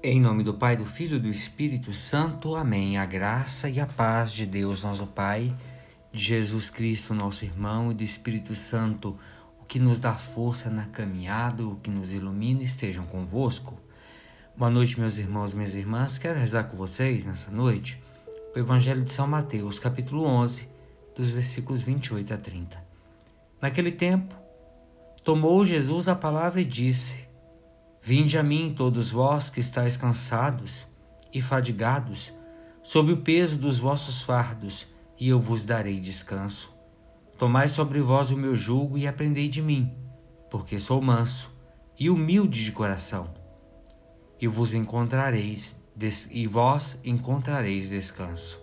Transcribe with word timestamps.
Em 0.00 0.20
nome 0.20 0.44
do 0.44 0.54
Pai, 0.54 0.76
do 0.76 0.86
Filho 0.86 1.16
e 1.16 1.20
do 1.20 1.28
Espírito 1.28 1.92
Santo. 1.92 2.54
Amém. 2.54 2.96
A 2.96 3.04
graça 3.04 3.68
e 3.68 3.80
a 3.80 3.86
paz 3.86 4.30
de 4.30 4.46
Deus, 4.46 4.84
nosso 4.84 5.08
Pai, 5.08 5.52
de 6.12 6.22
Jesus 6.22 6.70
Cristo, 6.70 7.12
nosso 7.12 7.44
irmão, 7.44 7.90
e 7.90 7.94
do 7.94 8.04
Espírito 8.04 8.54
Santo, 8.54 9.18
o 9.60 9.64
que 9.64 9.80
nos 9.80 9.98
dá 9.98 10.14
força 10.14 10.70
na 10.70 10.84
caminhada, 10.84 11.66
o 11.66 11.74
que 11.74 11.90
nos 11.90 12.12
ilumina, 12.12 12.62
estejam 12.62 13.06
convosco. 13.06 13.76
Boa 14.56 14.70
noite, 14.70 15.00
meus 15.00 15.18
irmãos 15.18 15.52
minhas 15.52 15.74
irmãs. 15.74 16.16
Quero 16.16 16.38
rezar 16.38 16.64
com 16.64 16.76
vocês 16.76 17.24
nessa 17.24 17.50
noite 17.50 18.00
o 18.54 18.58
Evangelho 18.58 19.02
de 19.02 19.10
São 19.10 19.26
Mateus, 19.26 19.80
capítulo 19.80 20.24
11, 20.24 20.68
dos 21.16 21.28
versículos 21.30 21.82
28 21.82 22.34
a 22.34 22.36
30. 22.36 22.84
Naquele 23.60 23.90
tempo, 23.90 24.32
tomou 25.24 25.66
Jesus 25.66 26.06
a 26.06 26.14
palavra 26.14 26.60
e 26.60 26.64
disse: 26.64 27.27
Vinde 28.02 28.38
a 28.38 28.42
mim, 28.42 28.74
todos 28.76 29.10
vós 29.10 29.50
que 29.50 29.60
estáis 29.60 29.96
cansados 29.96 30.86
e 31.32 31.42
fadigados, 31.42 32.32
sob 32.82 33.12
o 33.12 33.18
peso 33.18 33.56
dos 33.58 33.78
vossos 33.78 34.22
fardos, 34.22 34.86
e 35.20 35.28
eu 35.28 35.40
vos 35.40 35.64
darei 35.64 36.00
descanso. 36.00 36.72
Tomai 37.38 37.68
sobre 37.68 38.00
vós 38.00 38.30
o 38.30 38.36
meu 38.36 38.56
jugo 38.56 38.96
e 38.96 39.06
aprendei 39.06 39.48
de 39.48 39.60
mim, 39.60 39.92
porque 40.50 40.78
sou 40.78 41.00
manso 41.00 41.52
e 41.98 42.08
humilde 42.08 42.64
de 42.64 42.72
coração, 42.72 43.34
e 44.40 44.46
vos 44.46 44.72
encontrareis 44.72 45.76
e 46.30 46.46
vós 46.46 47.00
encontrareis 47.04 47.90
descanso. 47.90 48.60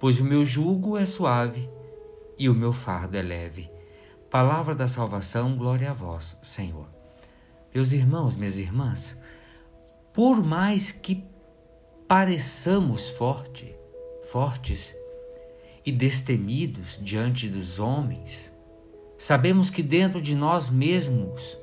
Pois 0.00 0.18
o 0.18 0.24
meu 0.24 0.44
jugo 0.44 0.96
é 0.96 1.06
suave 1.06 1.68
e 2.38 2.48
o 2.48 2.54
meu 2.54 2.72
fardo 2.72 3.16
é 3.16 3.22
leve. 3.22 3.70
Palavra 4.30 4.74
da 4.74 4.88
salvação, 4.88 5.56
glória 5.56 5.90
a 5.90 5.94
vós, 5.94 6.36
Senhor. 6.42 6.93
Meus 7.74 7.92
irmãos, 7.92 8.36
minhas 8.36 8.56
irmãs, 8.56 9.16
por 10.12 10.44
mais 10.44 10.92
que 10.92 11.24
pareçamos 12.06 13.08
forte, 13.08 13.74
fortes 14.30 14.94
e 15.84 15.90
destemidos 15.90 17.00
diante 17.02 17.48
dos 17.48 17.80
homens, 17.80 18.52
sabemos 19.18 19.70
que 19.70 19.82
dentro 19.82 20.22
de 20.22 20.36
nós 20.36 20.70
mesmos 20.70 21.58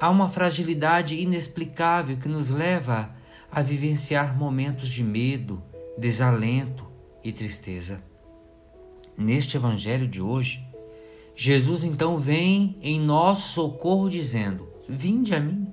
há 0.00 0.10
uma 0.10 0.28
fragilidade 0.28 1.14
inexplicável 1.14 2.16
que 2.16 2.28
nos 2.28 2.50
leva 2.50 3.14
a 3.48 3.62
vivenciar 3.62 4.36
momentos 4.36 4.88
de 4.88 5.04
medo, 5.04 5.62
desalento 5.96 6.84
e 7.22 7.30
tristeza. 7.30 8.02
Neste 9.16 9.56
evangelho 9.56 10.08
de 10.08 10.20
hoje, 10.20 10.66
Jesus 11.36 11.84
então 11.84 12.18
vem 12.18 12.76
em 12.82 12.98
nosso 12.98 13.52
socorro 13.52 14.10
dizendo: 14.10 14.73
Vinde 14.88 15.34
a 15.34 15.40
mim. 15.40 15.72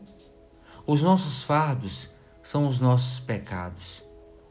Os 0.87 1.01
nossos 1.01 1.43
fardos 1.43 2.09
são 2.41 2.67
os 2.67 2.79
nossos 2.79 3.19
pecados, 3.19 4.03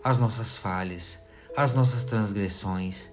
as 0.04 0.18
nossas 0.18 0.58
falhas, 0.58 1.20
as 1.56 1.72
nossas 1.72 2.04
transgressões, 2.04 3.10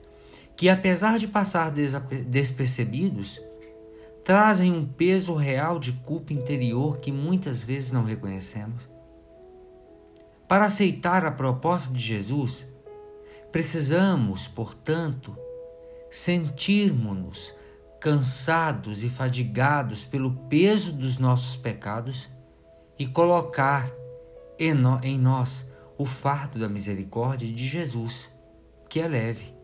que 0.56 0.70
apesar 0.70 1.18
de 1.18 1.28
passar 1.28 1.72
despercebidos, 1.72 3.42
trazem 4.24 4.72
um 4.72 4.86
peso 4.86 5.34
real 5.36 5.80
de 5.80 5.94
culpa 5.94 6.34
interior 6.34 6.98
que 6.98 7.12
muitas 7.12 7.64
vezes 7.64 7.92
não 7.92 8.04
reconhecemos. 8.04 8.88
Para 10.48 10.66
aceitar 10.66 11.26
a 11.26 11.32
proposta 11.32 11.94
de 11.94 12.00
Jesus, 12.00 12.68
precisamos, 13.52 14.48
portanto, 14.48 15.36
sentirmos-nos 16.12 17.54
cansados 18.00 19.04
e 19.04 19.10
fadigados 19.10 20.06
pelo 20.06 20.32
peso 20.48 20.92
dos 20.92 21.18
nossos 21.18 21.56
pecados 21.56 22.30
e 22.98 23.06
colocar 23.06 23.92
em, 24.60 25.18
nós 25.18 25.70
o 25.98 26.06
fardo 26.06 26.60
da 26.60 26.70
misericórdia 26.70 27.52
de 27.52 27.68
Jesus, 27.68 28.32
que 28.90 29.00
é 29.00 29.08
leve. 29.08 29.56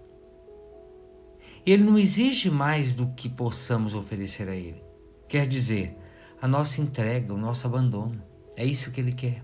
Ele 1.65 1.83
não 1.83 1.97
exige 1.97 2.49
mais 2.49 2.93
do 2.93 3.07
que 3.07 3.29
possamos 3.29 3.93
oferecer 3.95 4.49
a 4.49 4.55
Ele. 4.55 4.83
Quer 5.27 5.47
dizer, 5.47 5.97
a 6.41 6.47
nossa 6.47 6.81
entrega, 6.81 7.33
o 7.33 7.37
nosso 7.37 7.65
abandono. 7.65 8.21
É 8.55 8.65
isso 8.65 8.91
que 8.91 8.99
Ele 8.99 9.13
quer. 9.13 9.43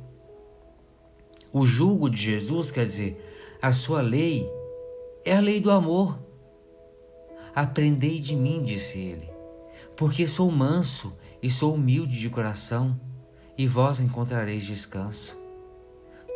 O 1.51 1.65
jugo 1.65 2.09
de 2.09 2.21
Jesus 2.21 2.69
quer 2.69 2.85
dizer, 2.85 3.57
a 3.61 3.71
sua 3.71 4.01
lei 4.01 4.47
é 5.25 5.35
a 5.35 5.39
lei 5.39 5.59
do 5.59 5.71
amor 5.71 6.19
Aprendei 7.59 8.21
de 8.21 8.37
mim, 8.37 8.63
disse 8.63 8.97
ele, 8.97 9.29
porque 9.97 10.25
sou 10.25 10.49
manso 10.49 11.13
e 11.43 11.49
sou 11.49 11.75
humilde 11.75 12.17
de 12.17 12.29
coração, 12.29 12.97
e 13.57 13.67
vós 13.67 13.99
encontrareis 13.99 14.63
descanso. 14.63 15.37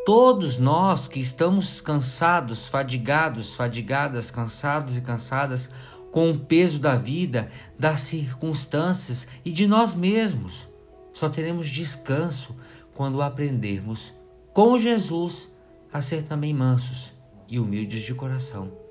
Todos 0.06 0.58
nós 0.58 1.08
que 1.08 1.22
estamos 1.22 1.80
cansados, 1.80 2.68
fadigados, 2.68 3.56
fadigadas, 3.56 4.30
cansados 4.30 4.98
e 4.98 5.02
cansadas 5.02 5.70
com 6.12 6.30
o 6.30 6.40
peso 6.40 6.78
da 6.78 6.98
vida, 6.98 7.50
das 7.80 8.02
circunstâncias 8.02 9.26
e 9.46 9.52
de 9.54 9.66
nós 9.66 9.96
mesmos, 9.96 10.68
só 11.14 11.30
teremos 11.30 11.70
descanso 11.70 12.54
quando 12.94 13.22
aprendermos 13.22 14.14
com 14.52 14.78
Jesus 14.78 15.50
a 15.90 16.02
ser 16.02 16.24
também 16.24 16.54
mansos 16.54 17.14
e 17.48 17.58
humildes 17.58 18.02
de 18.02 18.14
coração. 18.14 18.83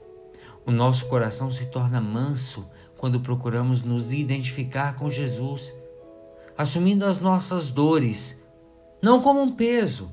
O 0.65 0.71
nosso 0.71 1.07
coração 1.07 1.51
se 1.51 1.67
torna 1.67 2.01
manso 2.01 2.69
quando 2.97 3.21
procuramos 3.21 3.83
nos 3.83 4.13
identificar 4.13 4.95
com 4.97 5.11
Jesus, 5.11 5.75
assumindo 6.57 7.05
as 7.05 7.19
nossas 7.19 7.71
dores, 7.71 8.41
não 9.03 9.21
como 9.21 9.43
um 9.43 9.51
peso, 9.51 10.13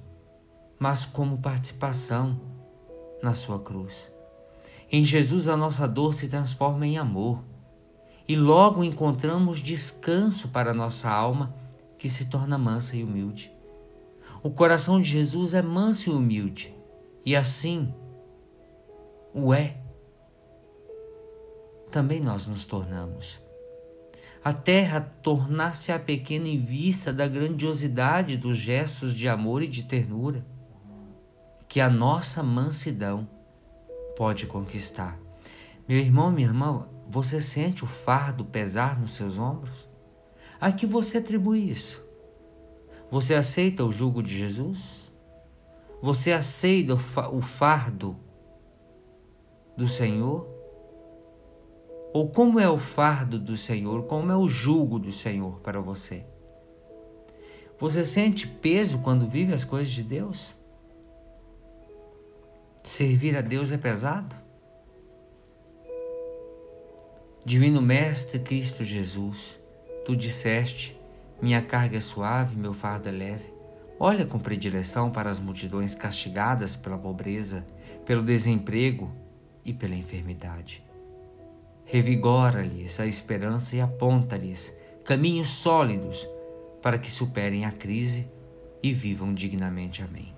mas 0.79 1.05
como 1.05 1.37
participação 1.37 2.39
na 3.21 3.35
Sua 3.35 3.59
cruz. 3.59 4.11
Em 4.91 5.03
Jesus, 5.03 5.47
a 5.47 5.55
nossa 5.55 5.87
dor 5.87 6.15
se 6.15 6.27
transforma 6.27 6.87
em 6.87 6.97
amor 6.97 7.43
e 8.27 8.35
logo 8.35 8.83
encontramos 8.83 9.59
descanso 9.59 10.49
para 10.49 10.73
nossa 10.73 11.09
alma, 11.09 11.55
que 11.97 12.07
se 12.07 12.25
torna 12.25 12.57
mansa 12.57 12.95
e 12.95 13.03
humilde. 13.03 13.51
O 14.41 14.49
coração 14.49 15.01
de 15.01 15.09
Jesus 15.09 15.53
é 15.53 15.61
manso 15.61 16.09
e 16.09 16.13
humilde, 16.13 16.73
e 17.25 17.35
assim 17.35 17.93
o 19.33 19.53
é 19.53 19.78
também 21.89 22.19
nós 22.19 22.47
nos 22.47 22.65
tornamos. 22.65 23.39
A 24.43 24.53
terra 24.53 25.01
tornar-se 25.21 25.91
a 25.91 25.99
pequena 25.99 26.47
em 26.47 26.59
vista 26.59 27.11
da 27.11 27.27
grandiosidade 27.27 28.37
dos 28.37 28.57
gestos 28.57 29.13
de 29.13 29.27
amor 29.27 29.61
e 29.61 29.67
de 29.67 29.83
ternura 29.83 30.45
que 31.67 31.81
a 31.81 31.89
nossa 31.89 32.41
mansidão 32.41 33.27
pode 34.15 34.47
conquistar. 34.47 35.19
Meu 35.87 35.97
irmão, 35.97 36.31
minha 36.31 36.47
irmã, 36.47 36.87
você 37.07 37.41
sente 37.41 37.83
o 37.83 37.87
fardo 37.87 38.45
pesar 38.45 38.99
nos 38.99 39.11
seus 39.11 39.37
ombros? 39.37 39.89
A 40.59 40.71
que 40.71 40.85
você 40.85 41.17
atribui 41.17 41.69
isso? 41.69 42.03
Você 43.11 43.33
aceita 43.33 43.83
o 43.83 43.91
jugo 43.91 44.21
de 44.23 44.37
Jesus? 44.37 45.11
Você 46.01 46.31
aceita 46.31 46.93
o 46.93 47.41
fardo 47.41 48.17
do 49.75 49.87
Senhor? 49.87 50.58
Ou 52.11 52.27
como 52.27 52.59
é 52.59 52.67
o 52.67 52.77
fardo 52.77 53.37
do 53.37 53.55
Senhor, 53.55 54.03
como 54.03 54.31
é 54.31 54.35
o 54.35 54.47
jugo 54.47 54.97
do 54.97 55.11
Senhor 55.11 55.59
para 55.59 55.79
você? 55.79 56.25
Você 57.79 58.03
sente 58.03 58.47
peso 58.47 58.99
quando 58.99 59.27
vive 59.27 59.53
as 59.53 59.63
coisas 59.63 59.89
de 59.89 60.01
Deus? 60.01 60.53
Servir 62.83 63.37
a 63.37 63.41
Deus 63.41 63.71
é 63.71 63.77
pesado? 63.77 64.35
Divino 67.45 67.81
Mestre 67.81 68.39
Cristo 68.39 68.83
Jesus, 68.83 69.59
tu 70.03 70.15
disseste: 70.15 70.99
Minha 71.39 71.61
carga 71.61 71.97
é 71.97 72.01
suave, 72.01 72.55
meu 72.55 72.73
fardo 72.73 73.07
é 73.07 73.11
leve. 73.11 73.53
Olha 73.99 74.25
com 74.25 74.39
predileção 74.39 75.11
para 75.11 75.29
as 75.29 75.39
multidões 75.39 75.93
castigadas 75.93 76.75
pela 76.75 76.97
pobreza, 76.97 77.65
pelo 78.03 78.23
desemprego 78.23 79.11
e 79.63 79.73
pela 79.73 79.95
enfermidade 79.95 80.88
revigora-lhes 81.89 82.99
a 82.99 83.07
esperança 83.07 83.75
e 83.75 83.81
aponta-lhes 83.81 84.71
caminhos 85.03 85.47
sólidos 85.49 86.29
para 86.83 86.99
que 86.99 87.09
superem 87.09 87.65
a 87.65 87.71
crise 87.71 88.29
e 88.81 88.93
vivam 88.93 89.33
dignamente. 89.33 90.03
Amém. 90.03 90.31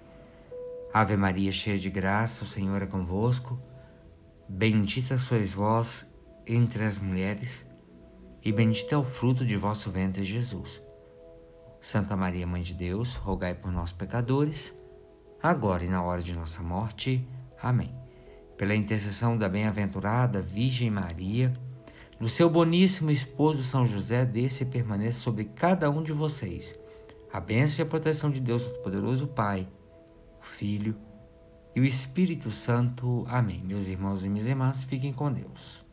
Ave 0.93 1.17
Maria, 1.17 1.51
cheia 1.51 1.77
de 1.77 1.89
graça, 1.89 2.45
o 2.45 2.47
Senhor 2.47 2.81
é 2.81 2.85
convosco. 2.85 3.59
Bendita 4.47 5.19
sois 5.19 5.51
vós 5.51 6.09
entre 6.47 6.85
as 6.85 6.97
mulheres, 6.97 7.67
e 8.43 8.51
bendito 8.51 8.95
é 8.95 8.97
o 8.97 9.03
fruto 9.03 9.45
de 9.45 9.57
vosso 9.57 9.91
ventre, 9.91 10.23
Jesus. 10.23 10.81
Santa 11.81 12.15
Maria, 12.15 12.47
Mãe 12.47 12.61
de 12.61 12.73
Deus, 12.73 13.15
rogai 13.15 13.53
por 13.53 13.71
nós, 13.71 13.91
pecadores, 13.91 14.73
agora 15.43 15.83
e 15.83 15.89
na 15.89 16.01
hora 16.01 16.21
de 16.21 16.33
nossa 16.33 16.63
morte. 16.63 17.27
Amém 17.61 18.10
pela 18.61 18.75
intercessão 18.75 19.35
da 19.35 19.49
bem-aventurada 19.49 20.39
Virgem 20.39 20.91
Maria, 20.91 21.51
do 22.19 22.29
seu 22.29 22.47
boníssimo 22.47 23.09
esposo 23.09 23.63
São 23.63 23.87
José, 23.87 24.23
desse 24.23 24.61
e 24.61 24.67
permaneça 24.67 25.17
sobre 25.17 25.45
cada 25.45 25.89
um 25.89 26.03
de 26.03 26.11
vocês. 26.11 26.79
A 27.33 27.39
bênção 27.39 27.79
e 27.79 27.81
a 27.81 27.89
proteção 27.89 28.29
de 28.29 28.39
Deus 28.39 28.63
Todo-Poderoso, 28.63 29.25
Pai, 29.25 29.67
o 30.39 30.45
Filho 30.45 30.95
e 31.75 31.81
o 31.81 31.83
Espírito 31.83 32.51
Santo. 32.51 33.25
Amém. 33.27 33.63
Meus 33.63 33.87
irmãos 33.87 34.23
e 34.23 34.29
minhas 34.29 34.45
irmãs, 34.45 34.83
fiquem 34.83 35.11
com 35.11 35.33
Deus. 35.33 35.83